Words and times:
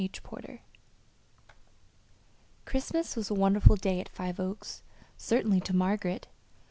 CHAPTER 0.01 0.31
XI 0.33 0.61
Christmas 2.65 3.15
was 3.15 3.29
a 3.29 3.35
wonderful 3.35 3.75
day 3.75 3.99
at 3.99 4.09
Five 4.09 4.39
Oaks, 4.39 4.81
certainly 5.15 5.59
to 5.59 5.75
Margaret. 5.75 6.25